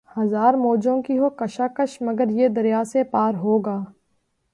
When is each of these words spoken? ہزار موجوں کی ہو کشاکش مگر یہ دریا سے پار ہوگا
ہزار 0.17 0.53
موجوں 0.53 1.01
کی 1.01 1.17
ہو 1.17 1.29
کشاکش 1.29 1.97
مگر 2.01 2.29
یہ 2.29 2.47
دریا 2.47 2.83
سے 2.83 3.03
پار 3.03 3.33
ہوگا 3.33 3.77